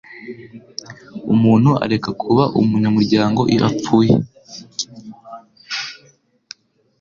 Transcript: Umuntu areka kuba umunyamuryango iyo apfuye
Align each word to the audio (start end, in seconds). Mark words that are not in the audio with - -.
Umuntu 1.33 1.69
areka 1.83 2.09
kuba 2.21 2.43
umunyamuryango 2.61 3.41
iyo 3.53 3.63
apfuye 3.69 4.13